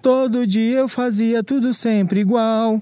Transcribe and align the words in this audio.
Todo 0.00 0.46
dia 0.46 0.78
eu 0.78 0.88
fazia 0.88 1.42
tudo 1.42 1.74
sempre 1.74 2.20
igual. 2.20 2.80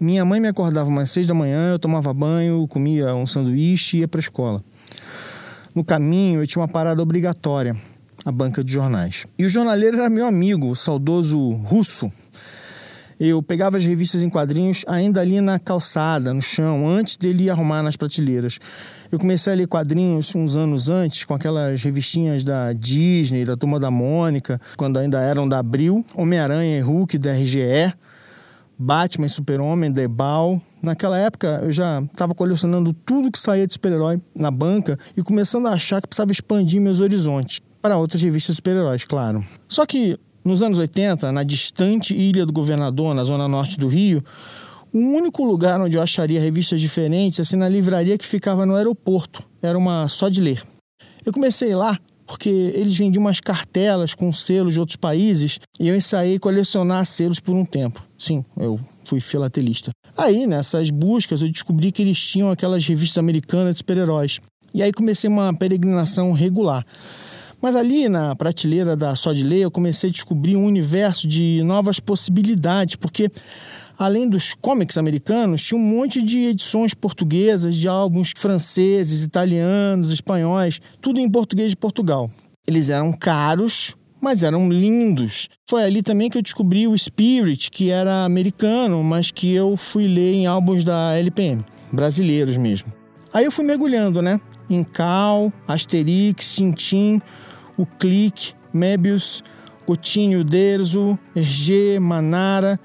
Minha 0.00 0.24
mãe 0.24 0.40
me 0.40 0.48
acordava 0.48 0.88
umas 0.88 1.10
seis 1.10 1.26
da 1.26 1.34
manhã, 1.34 1.72
eu 1.72 1.78
tomava 1.78 2.12
banho, 2.12 2.66
comia 2.66 3.14
um 3.14 3.26
sanduíche 3.26 3.98
e 3.98 4.00
ia 4.00 4.08
para 4.08 4.18
a 4.18 4.22
escola. 4.22 4.64
No 5.74 5.84
caminho, 5.84 6.40
eu 6.40 6.46
tinha 6.46 6.62
uma 6.62 6.68
parada 6.68 7.02
obrigatória, 7.02 7.76
a 8.24 8.32
banca 8.32 8.64
de 8.64 8.72
jornais. 8.72 9.26
E 9.38 9.44
o 9.44 9.48
jornaleiro 9.48 9.98
era 9.98 10.08
meu 10.08 10.26
amigo, 10.26 10.68
o 10.68 10.74
saudoso 10.76 11.52
Russo. 11.52 12.10
Eu 13.26 13.42
pegava 13.42 13.78
as 13.78 13.86
revistas 13.86 14.22
em 14.22 14.28
quadrinhos 14.28 14.84
ainda 14.86 15.18
ali 15.18 15.40
na 15.40 15.58
calçada, 15.58 16.34
no 16.34 16.42
chão, 16.42 16.86
antes 16.86 17.16
dele 17.16 17.48
arrumar 17.48 17.82
nas 17.82 17.96
prateleiras. 17.96 18.58
Eu 19.10 19.18
comecei 19.18 19.50
a 19.50 19.56
ler 19.56 19.66
quadrinhos 19.66 20.34
uns 20.34 20.56
anos 20.56 20.90
antes, 20.90 21.24
com 21.24 21.32
aquelas 21.32 21.82
revistinhas 21.82 22.44
da 22.44 22.74
Disney, 22.74 23.46
da 23.46 23.56
Turma 23.56 23.80
da 23.80 23.90
Mônica, 23.90 24.60
quando 24.76 24.98
ainda 24.98 25.22
eram 25.22 25.48
da 25.48 25.58
Abril, 25.58 26.04
Homem-Aranha 26.14 26.78
e 26.78 26.82
Hulk 26.82 27.16
da 27.16 27.32
RGE. 27.32 27.94
Batman 28.78 29.28
Super-Homem, 29.28 29.90
The 29.94 30.06
Ball. 30.06 30.60
Naquela 30.82 31.18
época 31.18 31.60
eu 31.62 31.72
já 31.72 32.02
estava 32.02 32.34
colecionando 32.34 32.92
tudo 32.92 33.32
que 33.32 33.38
saía 33.38 33.66
de 33.66 33.72
super-herói 33.72 34.20
na 34.36 34.50
banca 34.50 34.98
e 35.16 35.22
começando 35.22 35.66
a 35.66 35.72
achar 35.72 36.02
que 36.02 36.08
precisava 36.08 36.30
expandir 36.30 36.78
meus 36.78 37.00
horizontes 37.00 37.62
para 37.80 37.96
outras 37.96 38.22
revistas 38.22 38.56
super-heróis, 38.56 39.04
claro. 39.04 39.42
Só 39.68 39.86
que 39.86 40.18
nos 40.44 40.62
anos 40.62 40.78
80, 40.78 41.32
na 41.32 41.42
distante 41.42 42.14
Ilha 42.14 42.44
do 42.44 42.52
Governador, 42.52 43.14
na 43.14 43.24
zona 43.24 43.48
norte 43.48 43.78
do 43.78 43.88
Rio, 43.88 44.22
o 44.92 44.98
único 44.98 45.44
lugar 45.44 45.80
onde 45.80 45.96
eu 45.96 46.02
acharia 46.02 46.40
revistas 46.40 46.80
diferentes 46.80 47.40
assim 47.40 47.56
na 47.56 47.68
livraria 47.68 48.16
que 48.16 48.26
ficava 48.26 48.64
no 48.64 48.76
aeroporto. 48.76 49.42
Era 49.60 49.76
uma 49.76 50.06
só 50.08 50.28
de 50.28 50.40
ler. 50.40 50.62
Eu 51.24 51.32
comecei 51.32 51.74
lá 51.74 51.98
porque 52.26 52.48
eles 52.48 52.96
vendiam 52.96 53.20
umas 53.20 53.40
cartelas 53.40 54.14
com 54.14 54.32
selos 54.32 54.74
de 54.74 54.80
outros 54.80 54.96
países 54.96 55.58
e 55.78 55.88
eu 55.88 55.96
ensaiei 55.96 56.38
colecionar 56.38 57.04
selos 57.06 57.40
por 57.40 57.54
um 57.54 57.64
tempo. 57.64 58.02
Sim, 58.18 58.44
eu 58.56 58.78
fui 59.04 59.20
filatelista. 59.20 59.90
Aí, 60.16 60.46
nessas 60.46 60.90
buscas, 60.90 61.42
eu 61.42 61.50
descobri 61.50 61.90
que 61.90 62.02
eles 62.02 62.18
tinham 62.18 62.50
aquelas 62.50 62.86
revistas 62.86 63.18
americanas 63.18 63.74
de 63.74 63.78
super-heróis. 63.78 64.40
E 64.72 64.82
aí 64.82 64.92
comecei 64.92 65.28
uma 65.28 65.52
peregrinação 65.54 66.32
regular. 66.32 66.84
Mas 67.64 67.76
ali 67.76 68.10
na 68.10 68.36
prateleira 68.36 68.94
da 68.94 69.16
Só 69.16 69.32
de 69.32 69.42
Lei, 69.42 69.64
eu 69.64 69.70
comecei 69.70 70.10
a 70.10 70.12
descobrir 70.12 70.54
um 70.54 70.66
universo 70.66 71.26
de 71.26 71.62
novas 71.64 71.98
possibilidades, 71.98 72.94
porque 72.94 73.30
além 73.96 74.28
dos 74.28 74.52
comics 74.52 74.98
americanos, 74.98 75.64
tinha 75.64 75.80
um 75.80 75.82
monte 75.82 76.20
de 76.20 76.40
edições 76.40 76.92
portuguesas 76.92 77.74
de 77.74 77.88
álbuns 77.88 78.34
franceses, 78.36 79.24
italianos, 79.24 80.12
espanhóis, 80.12 80.78
tudo 81.00 81.18
em 81.18 81.30
português 81.30 81.70
de 81.70 81.76
Portugal. 81.78 82.30
Eles 82.66 82.90
eram 82.90 83.10
caros, 83.14 83.96
mas 84.20 84.42
eram 84.42 84.68
lindos. 84.68 85.48
Foi 85.66 85.84
ali 85.84 86.02
também 86.02 86.28
que 86.28 86.36
eu 86.36 86.42
descobri 86.42 86.86
o 86.86 86.98
Spirit, 86.98 87.70
que 87.70 87.88
era 87.88 88.26
americano, 88.26 89.02
mas 89.02 89.30
que 89.30 89.50
eu 89.50 89.74
fui 89.74 90.06
ler 90.06 90.34
em 90.34 90.44
álbuns 90.44 90.84
da 90.84 91.16
LPM, 91.16 91.64
brasileiros 91.90 92.58
mesmo. 92.58 92.92
Aí 93.32 93.46
eu 93.46 93.50
fui 93.50 93.64
mergulhando, 93.64 94.20
né? 94.20 94.38
Em 94.68 94.84
Cal, 94.84 95.50
Asterix, 95.66 96.56
Tintin, 96.56 97.22
o 97.76 97.86
Clique, 97.86 98.54
Mebius, 98.72 99.42
Coutinho 99.86 100.42
Derzo, 100.44 101.18
Hergé, 101.34 101.98
Manara. 101.98 102.78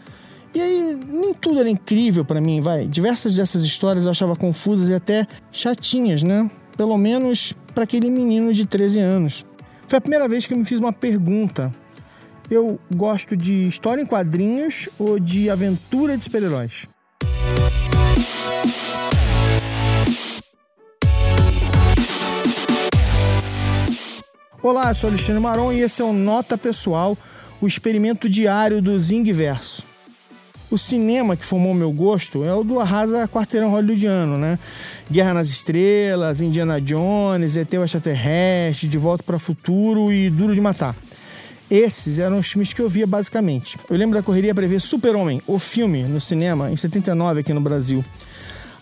E 0.53 0.59
aí, 0.59 0.95
nem 1.07 1.33
tudo 1.33 1.59
era 1.59 1.69
incrível 1.69 2.25
para 2.25 2.41
mim, 2.41 2.61
vai. 2.61 2.87
Diversas 2.87 3.35
dessas 3.35 3.63
histórias 3.63 4.05
eu 4.05 4.11
achava 4.11 4.35
confusas 4.35 4.89
e 4.89 4.93
até 4.93 5.27
chatinhas, 5.51 6.23
né? 6.23 6.49
Pelo 6.75 6.97
menos 6.97 7.53
para 7.73 7.83
aquele 7.83 8.09
menino 8.09 8.53
de 8.53 8.65
13 8.65 8.99
anos. 8.99 9.45
Foi 9.87 9.97
a 9.97 10.01
primeira 10.01 10.27
vez 10.27 10.45
que 10.45 10.53
eu 10.53 10.57
me 10.57 10.65
fiz 10.65 10.79
uma 10.79 10.93
pergunta. 10.93 11.73
Eu 12.49 12.79
gosto 12.95 13.37
de 13.37 13.67
história 13.67 14.01
em 14.01 14.05
quadrinhos 14.05 14.89
ou 14.97 15.19
de 15.19 15.49
aventura 15.49 16.17
de 16.17 16.23
super-heróis? 16.23 16.87
Olá, 24.62 24.94
sou 24.94 25.09
Alexandre 25.09 25.42
Maron 25.42 25.72
e 25.72 25.80
esse 25.80 26.02
é 26.02 26.06
o 26.06 26.12
Nota 26.12 26.58
Pessoal, 26.58 27.18
o 27.62 27.68
experimento 27.68 28.28
diário 28.28 28.81
do 28.81 29.00
Zingverso. 29.00 29.86
O 30.70 30.78
cinema 30.78 31.38
que 31.38 31.46
formou 31.46 31.74
meu 31.74 31.90
gosto 31.94 32.44
é 32.44 32.53
o 32.53 32.62
do 32.62 32.78
arrasa 32.78 33.25
quarteirão 33.25 33.72
hollywoodiano, 33.72 34.38
né? 34.38 34.59
Guerra 35.09 35.36
nas 35.36 35.47
Estrelas, 35.47 36.42
Indiana 36.42 36.81
Jones, 36.81 37.56
ET 37.56 37.74
o 37.74 37.86
Extraterrestre, 37.86 38.90
De 38.90 38.97
Volta 38.97 39.24
para 39.24 39.38
o 39.38 39.40
Futuro 39.40 40.12
e 40.12 40.30
Duro 40.30 40.53
de 40.53 40.59
Matar. 40.59 40.94
Esses 41.72 42.20
eram 42.20 42.38
os 42.38 42.52
filmes 42.52 42.74
que 42.74 42.81
eu 42.81 42.90
via 42.90 43.08
basicamente. 43.08 43.78
Eu 43.90 43.96
lembro 43.96 44.18
da 44.18 44.22
correria 44.22 44.53
para 44.53 44.68
ver 44.68 44.81
Super-Homem, 44.81 45.41
o 45.47 45.58
filme, 45.58 46.03
no 46.03 46.20
cinema, 46.20 46.70
em 46.70 46.76
79 46.76 47.40
aqui 47.40 47.53
no 47.53 47.62
Brasil. 47.62 48.03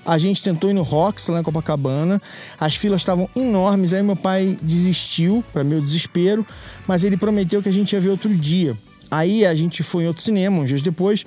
A 0.08 0.18
gente 0.18 0.42
tentou 0.42 0.70
ir 0.70 0.74
no 0.74 0.84
Rox, 0.84 1.28
lá 1.28 1.42
em 1.42 1.44
Copacabana. 1.44 2.22
As 2.58 2.78
filas 2.78 3.02
estavam 3.02 3.30
enormes. 3.36 3.92
Aí 3.92 4.02
meu 4.02 4.16
pai 4.16 4.58
desistiu, 4.62 5.44
para 5.52 5.66
meu 5.66 5.82
desespero, 5.82 6.48
mas 6.88 7.04
ele 7.04 7.18
prometeu 7.18 7.62
que 7.62 7.68
a 7.68 7.74
gente 7.74 7.92
ia 7.92 8.00
ver 8.00 8.12
outro 8.12 8.34
dia. 8.34 8.74
Aí 9.12 9.46
a 9.46 9.54
gente 9.54 9.84
foi 9.84 10.06
em 10.06 10.08
outro 10.08 10.24
cinema, 10.24 10.60
uns 10.60 10.70
dias 10.70 10.82
depois. 10.82 11.26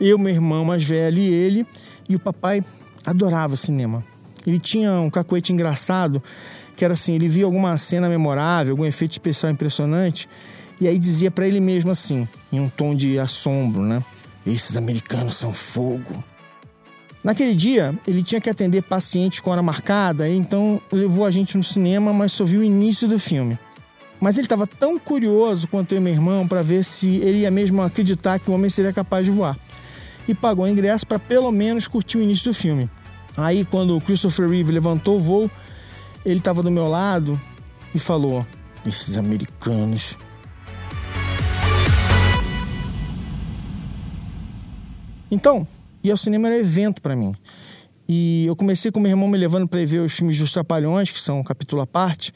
Eu, 0.00 0.16
meu 0.16 0.32
irmão 0.32 0.64
mais 0.64 0.84
velho 0.84 1.18
e 1.18 1.26
ele. 1.26 1.66
E 2.08 2.14
o 2.14 2.20
papai 2.20 2.64
adorava 3.04 3.56
cinema. 3.56 4.04
Ele 4.46 4.60
tinha 4.60 4.92
um 5.00 5.10
cacuete 5.10 5.52
engraçado, 5.52 6.22
que 6.76 6.84
era 6.84 6.94
assim, 6.94 7.14
ele 7.14 7.28
via 7.28 7.44
alguma 7.44 7.76
cena 7.78 8.08
memorável, 8.08 8.72
algum 8.72 8.84
efeito 8.84 9.12
especial 9.12 9.52
impressionante, 9.52 10.28
e 10.80 10.88
aí 10.88 10.98
dizia 10.98 11.30
para 11.30 11.46
ele 11.46 11.60
mesmo 11.60 11.90
assim, 11.90 12.26
em 12.50 12.58
um 12.58 12.68
tom 12.68 12.94
de 12.94 13.18
assombro, 13.18 13.82
né? 13.82 14.02
Esses 14.46 14.76
americanos 14.76 15.34
são 15.34 15.52
fogo. 15.52 16.24
Naquele 17.22 17.54
dia, 17.54 17.94
ele 18.06 18.22
tinha 18.22 18.40
que 18.40 18.48
atender 18.48 18.82
pacientes 18.82 19.40
com 19.40 19.50
hora 19.50 19.62
marcada, 19.62 20.28
então 20.28 20.80
levou 20.90 21.26
a 21.26 21.30
gente 21.30 21.56
no 21.56 21.62
cinema, 21.62 22.12
mas 22.12 22.32
só 22.32 22.44
viu 22.44 22.60
o 22.60 22.64
início 22.64 23.06
do 23.06 23.18
filme. 23.18 23.58
Mas 24.18 24.38
ele 24.38 24.46
estava 24.46 24.66
tão 24.66 24.98
curioso 24.98 25.68
quanto 25.68 25.92
eu 25.92 25.98
e 25.98 26.00
meu 26.00 26.12
irmão 26.12 26.48
para 26.48 26.62
ver 26.62 26.82
se 26.82 27.16
ele 27.16 27.40
ia 27.40 27.50
mesmo 27.50 27.82
acreditar 27.82 28.38
que 28.38 28.50
o 28.50 28.54
homem 28.54 28.70
seria 28.70 28.92
capaz 28.92 29.26
de 29.26 29.30
voar. 29.30 29.58
E 30.26 30.34
pagou 30.34 30.64
o 30.64 30.68
ingresso 30.68 31.06
para 31.06 31.18
pelo 31.18 31.50
menos 31.52 31.88
curtir 31.88 32.18
o 32.18 32.22
início 32.22 32.50
do 32.50 32.54
filme. 32.54 32.88
Aí, 33.36 33.64
quando 33.64 33.96
o 33.96 34.00
Christopher 34.00 34.48
Reeve 34.48 34.72
levantou 34.72 35.16
o 35.16 35.20
voo, 35.20 35.50
ele 36.24 36.38
estava 36.38 36.62
do 36.62 36.70
meu 36.70 36.88
lado 36.88 37.40
e 37.94 37.98
falou: 37.98 38.46
Esses 38.84 39.16
americanos. 39.16 40.18
Então, 45.30 45.66
ir 46.02 46.10
ao 46.10 46.16
cinema 46.16 46.48
era 46.48 46.58
evento 46.58 47.00
para 47.02 47.14
mim. 47.16 47.34
E 48.08 48.44
eu 48.46 48.56
comecei 48.56 48.90
com 48.90 48.98
meu 48.98 49.10
irmão 49.10 49.28
me 49.28 49.38
levando 49.38 49.68
para 49.68 49.84
ver 49.86 50.00
os 50.00 50.12
filmes 50.12 50.38
dos 50.38 50.52
Trapalhões, 50.52 51.10
que 51.10 51.20
são 51.20 51.40
um 51.40 51.44
capítulo 51.44 51.80
à 51.80 51.86
parte. 51.86 52.32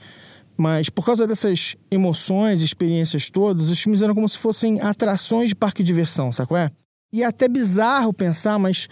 Mas 0.56 0.88
por 0.88 1.04
causa 1.04 1.26
dessas 1.26 1.74
emoções 1.90 2.62
e 2.62 2.64
experiências 2.64 3.28
todas, 3.28 3.70
os 3.70 3.80
filmes 3.80 4.00
eram 4.00 4.14
como 4.14 4.28
se 4.28 4.38
fossem 4.38 4.80
atrações 4.80 5.48
de 5.48 5.56
parque 5.56 5.82
de 5.82 5.88
diversão, 5.88 6.30
sabe 6.30 6.54
é? 6.54 6.70
E 7.12 7.22
é 7.22 7.26
até 7.26 7.48
bizarro 7.48 8.12
pensar, 8.12 8.58
mas 8.58 8.88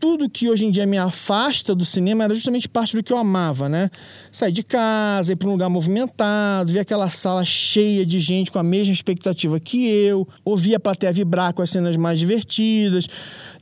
tudo 0.00 0.30
que 0.30 0.48
hoje 0.48 0.64
em 0.64 0.70
dia 0.70 0.86
me 0.86 0.96
afasta 0.96 1.74
do 1.74 1.84
cinema 1.84 2.24
era 2.24 2.34
justamente 2.34 2.66
parte 2.66 2.96
do 2.96 3.02
que 3.02 3.12
eu 3.12 3.18
amava, 3.18 3.68
né? 3.68 3.90
Sair 4.32 4.50
de 4.50 4.62
casa, 4.62 5.32
ir 5.32 5.36
para 5.36 5.46
um 5.46 5.52
lugar 5.52 5.68
movimentado, 5.68 6.72
ver 6.72 6.78
aquela 6.78 7.10
sala 7.10 7.44
cheia 7.44 8.04
de 8.06 8.18
gente 8.18 8.50
com 8.50 8.58
a 8.58 8.62
mesma 8.62 8.94
expectativa 8.94 9.60
que 9.60 9.86
eu, 9.86 10.26
ouvir 10.42 10.74
a 10.74 10.80
plateia 10.80 11.12
vibrar 11.12 11.52
com 11.52 11.60
as 11.60 11.68
cenas 11.68 11.96
mais 11.96 12.18
divertidas. 12.18 13.06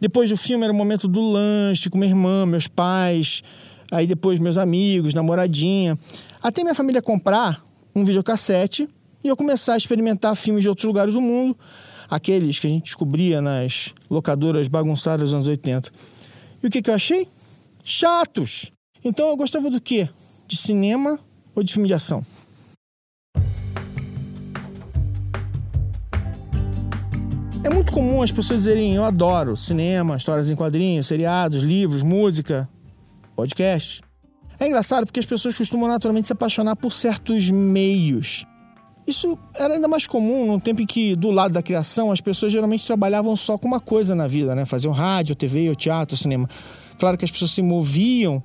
Depois 0.00 0.30
do 0.30 0.36
filme 0.36 0.62
era 0.62 0.72
o 0.72 0.76
momento 0.76 1.08
do 1.08 1.20
lanche 1.20 1.90
com 1.90 1.98
minha 1.98 2.10
irmã, 2.10 2.46
meus 2.46 2.68
pais, 2.68 3.42
aí 3.90 4.06
depois 4.06 4.38
meus 4.38 4.56
amigos, 4.56 5.14
namoradinha. 5.14 5.98
Até 6.40 6.62
minha 6.62 6.74
família 6.74 7.02
comprar 7.02 7.60
um 7.96 8.04
videocassete 8.04 8.88
e 9.24 9.28
eu 9.28 9.36
começar 9.36 9.74
a 9.74 9.76
experimentar 9.76 10.36
filmes 10.36 10.62
de 10.62 10.68
outros 10.68 10.86
lugares 10.86 11.14
do 11.14 11.20
mundo, 11.20 11.58
aqueles 12.08 12.60
que 12.60 12.68
a 12.68 12.70
gente 12.70 12.84
descobria 12.84 13.42
nas 13.42 13.92
locadoras 14.08 14.68
bagunçadas 14.68 15.32
dos 15.32 15.34
anos 15.34 15.48
80. 15.48 15.90
E 16.62 16.66
o 16.66 16.70
que, 16.70 16.82
que 16.82 16.90
eu 16.90 16.94
achei? 16.94 17.26
Chatos! 17.84 18.72
Então 19.04 19.28
eu 19.28 19.36
gostava 19.36 19.70
do 19.70 19.80
quê? 19.80 20.08
De 20.46 20.56
cinema 20.56 21.18
ou 21.54 21.62
de 21.62 21.72
filme 21.72 21.86
de 21.86 21.94
ação? 21.94 22.24
É 27.62 27.70
muito 27.70 27.92
comum 27.92 28.22
as 28.22 28.32
pessoas 28.32 28.60
dizerem 28.60 28.94
eu 28.96 29.04
adoro 29.04 29.56
cinema, 29.56 30.16
histórias 30.16 30.50
em 30.50 30.56
quadrinhos, 30.56 31.06
seriados, 31.06 31.62
livros, 31.62 32.02
música, 32.02 32.68
podcast. 33.36 34.02
É 34.58 34.66
engraçado 34.66 35.06
porque 35.06 35.20
as 35.20 35.26
pessoas 35.26 35.56
costumam 35.56 35.88
naturalmente 35.88 36.26
se 36.26 36.32
apaixonar 36.32 36.74
por 36.74 36.92
certos 36.92 37.50
meios. 37.50 38.44
Isso 39.08 39.38
era 39.54 39.72
ainda 39.72 39.88
mais 39.88 40.06
comum 40.06 40.46
num 40.46 40.60
tempo 40.60 40.82
em 40.82 40.86
que, 40.86 41.16
do 41.16 41.30
lado 41.30 41.50
da 41.50 41.62
criação, 41.62 42.12
as 42.12 42.20
pessoas 42.20 42.52
geralmente 42.52 42.86
trabalhavam 42.86 43.34
só 43.36 43.56
com 43.56 43.66
uma 43.66 43.80
coisa 43.80 44.14
na 44.14 44.28
vida, 44.28 44.54
né? 44.54 44.66
Faziam 44.66 44.92
rádio, 44.92 45.34
TV, 45.34 45.74
teatro, 45.74 46.14
cinema. 46.14 46.46
Claro 46.98 47.16
que 47.16 47.24
as 47.24 47.30
pessoas 47.30 47.52
se 47.52 47.62
moviam, 47.62 48.42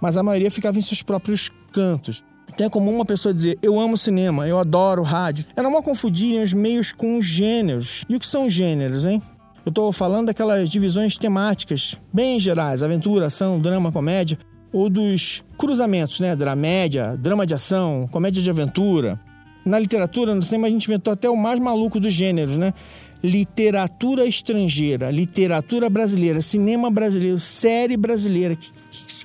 mas 0.00 0.16
a 0.16 0.22
maioria 0.22 0.50
ficava 0.50 0.78
em 0.78 0.80
seus 0.80 1.02
próprios 1.02 1.50
cantos. 1.70 2.24
Então 2.48 2.66
é 2.66 2.70
comum 2.70 2.94
uma 2.94 3.04
pessoa 3.04 3.34
dizer 3.34 3.58
eu 3.60 3.78
amo 3.78 3.94
cinema, 3.94 4.48
eu 4.48 4.58
adoro 4.58 5.02
rádio. 5.02 5.44
É 5.54 5.60
normal 5.60 5.82
confundirem 5.82 6.42
os 6.42 6.54
meios 6.54 6.92
com 6.92 7.18
os 7.18 7.26
gêneros. 7.26 8.06
E 8.08 8.16
o 8.16 8.18
que 8.18 8.26
são 8.26 8.48
gêneros, 8.48 9.04
hein? 9.04 9.20
Eu 9.66 9.68
estou 9.68 9.92
falando 9.92 10.28
daquelas 10.28 10.70
divisões 10.70 11.18
temáticas 11.18 11.94
bem 12.10 12.40
gerais, 12.40 12.82
aventura, 12.82 13.26
ação, 13.26 13.60
drama, 13.60 13.92
comédia, 13.92 14.38
ou 14.72 14.88
dos 14.88 15.44
cruzamentos, 15.58 16.20
né? 16.20 16.34
Dramédia, 16.34 17.18
drama 17.18 17.44
de 17.44 17.52
ação, 17.52 18.08
comédia 18.10 18.42
de 18.42 18.48
aventura. 18.48 19.20
Na 19.66 19.80
literatura, 19.80 20.32
no 20.32 20.42
cinema, 20.44 20.68
a 20.68 20.70
gente 20.70 20.84
inventou 20.84 21.12
até 21.12 21.28
o 21.28 21.36
mais 21.36 21.58
maluco 21.58 21.98
dos 21.98 22.12
gêneros, 22.12 22.56
né? 22.56 22.72
Literatura 23.20 24.24
estrangeira, 24.24 25.10
literatura 25.10 25.90
brasileira, 25.90 26.40
cinema 26.40 26.88
brasileiro, 26.88 27.40
série 27.40 27.96
brasileira. 27.96 28.54
O 28.54 28.56
que, 28.56 28.70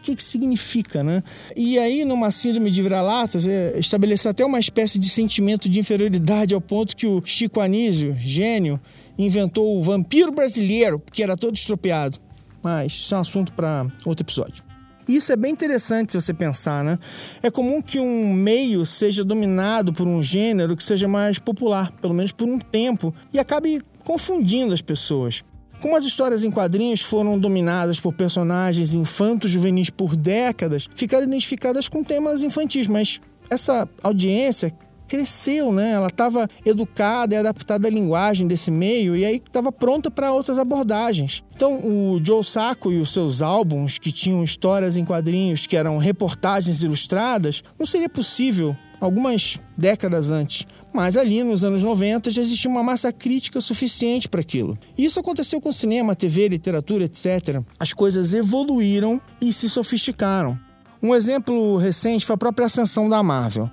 que, 0.01 0.15
que, 0.15 0.23
significa, 0.23 1.03
né? 1.03 1.21
E 1.55 1.77
aí, 1.77 2.03
numa 2.03 2.31
síndrome 2.31 2.71
de 2.71 2.81
vira-latas, 2.81 3.45
é, 3.45 3.77
estabelecer 3.77 4.31
até 4.31 4.43
uma 4.43 4.59
espécie 4.59 4.97
de 4.97 5.09
sentimento 5.09 5.69
de 5.69 5.77
inferioridade 5.77 6.55
ao 6.55 6.61
ponto 6.61 6.97
que 6.97 7.05
o 7.05 7.21
Chico 7.23 7.59
Anísio, 7.59 8.17
gênio, 8.17 8.79
inventou 9.19 9.77
o 9.77 9.83
vampiro 9.83 10.31
brasileiro, 10.31 10.99
que 11.13 11.21
era 11.21 11.37
todo 11.37 11.55
estropiado. 11.55 12.17
Mas 12.63 12.93
isso 12.93 13.13
é 13.13 13.17
um 13.19 13.21
assunto 13.21 13.53
para 13.53 13.85
outro 14.07 14.23
episódio. 14.23 14.70
Isso 15.07 15.31
é 15.31 15.35
bem 15.35 15.51
interessante 15.51 16.11
se 16.11 16.21
você 16.21 16.33
pensar, 16.33 16.83
né? 16.83 16.97
É 17.41 17.49
comum 17.49 17.81
que 17.81 17.99
um 17.99 18.33
meio 18.33 18.85
seja 18.85 19.23
dominado 19.23 19.93
por 19.93 20.07
um 20.07 20.21
gênero 20.21 20.75
que 20.75 20.83
seja 20.83 21.07
mais 21.07 21.39
popular, 21.39 21.91
pelo 22.01 22.13
menos 22.13 22.31
por 22.31 22.47
um 22.47 22.59
tempo, 22.59 23.13
e 23.33 23.39
acabe 23.39 23.81
confundindo 24.03 24.73
as 24.73 24.81
pessoas. 24.81 25.43
Como 25.81 25.97
as 25.97 26.05
histórias 26.05 26.43
em 26.43 26.51
quadrinhos 26.51 27.01
foram 27.01 27.39
dominadas 27.39 27.99
por 27.99 28.13
personagens 28.13 28.93
infantos 28.93 29.49
juvenis 29.49 29.89
por 29.89 30.15
décadas, 30.15 30.87
ficaram 30.93 31.25
identificadas 31.25 31.89
com 31.89 32.03
temas 32.03 32.43
infantis, 32.43 32.87
mas 32.87 33.19
essa 33.49 33.89
audiência 34.03 34.71
cresceu, 35.11 35.73
né? 35.73 35.91
Ela 35.91 36.07
estava 36.07 36.47
educada 36.65 37.35
e 37.35 37.37
adaptada 37.37 37.85
à 37.85 37.91
linguagem 37.91 38.47
desse 38.47 38.71
meio 38.71 39.13
e 39.13 39.25
aí 39.25 39.43
estava 39.45 39.69
pronta 39.69 40.09
para 40.09 40.31
outras 40.31 40.57
abordagens. 40.57 41.43
Então, 41.53 41.85
o 41.85 42.21
Joe 42.23 42.41
Sacco 42.41 42.93
e 42.93 43.01
os 43.01 43.11
seus 43.11 43.41
álbuns, 43.41 43.97
que 43.97 44.09
tinham 44.09 44.41
histórias 44.41 44.95
em 44.95 45.03
quadrinhos 45.03 45.67
que 45.67 45.75
eram 45.75 45.97
reportagens 45.97 46.81
ilustradas, 46.81 47.61
não 47.77 47.85
seria 47.85 48.07
possível 48.07 48.73
algumas 49.01 49.59
décadas 49.77 50.31
antes. 50.31 50.65
Mas 50.93 51.17
ali 51.17 51.43
nos 51.43 51.65
anos 51.65 51.83
90 51.83 52.31
já 52.31 52.41
existia 52.41 52.71
uma 52.71 52.81
massa 52.81 53.11
crítica 53.11 53.59
suficiente 53.59 54.29
para 54.29 54.39
aquilo. 54.39 54.79
E 54.97 55.03
isso 55.03 55.19
aconteceu 55.19 55.59
com 55.59 55.73
cinema, 55.73 56.15
TV, 56.15 56.47
literatura, 56.47 57.03
etc. 57.03 57.61
As 57.77 57.91
coisas 57.91 58.33
evoluíram 58.33 59.19
e 59.41 59.51
se 59.51 59.69
sofisticaram. 59.69 60.57
Um 61.03 61.13
exemplo 61.13 61.75
recente 61.75 62.25
foi 62.25 62.35
a 62.35 62.37
própria 62.37 62.67
ascensão 62.67 63.09
da 63.09 63.21
Marvel 63.21 63.69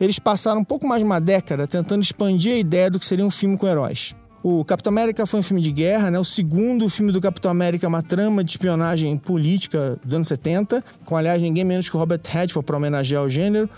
eles 0.00 0.18
passaram 0.18 0.60
um 0.60 0.64
pouco 0.64 0.86
mais 0.86 1.00
de 1.00 1.06
uma 1.06 1.20
década 1.20 1.66
tentando 1.66 2.02
expandir 2.02 2.54
a 2.54 2.58
ideia 2.58 2.90
do 2.90 2.98
que 2.98 3.06
seria 3.06 3.24
um 3.24 3.30
filme 3.30 3.56
com 3.56 3.66
heróis. 3.66 4.14
O 4.42 4.64
Capitão 4.64 4.92
América 4.92 5.26
foi 5.26 5.40
um 5.40 5.42
filme 5.42 5.60
de 5.60 5.72
guerra, 5.72 6.08
né? 6.08 6.20
O 6.20 6.24
segundo 6.24 6.88
filme 6.88 7.10
do 7.10 7.20
Capitão 7.20 7.50
América 7.50 7.84
é 7.84 7.88
uma 7.88 8.02
trama 8.02 8.44
de 8.44 8.52
espionagem 8.52 9.18
política 9.18 9.98
dos 10.04 10.14
anos 10.14 10.28
70, 10.28 10.84
com, 11.04 11.16
aliás, 11.16 11.42
ninguém 11.42 11.64
menos 11.64 11.90
que 11.90 11.96
o 11.96 11.98
Robert 11.98 12.20
Redford 12.24 12.64
para 12.64 12.76
homenagear 12.76 13.24
o 13.24 13.28
gênero. 13.28 13.68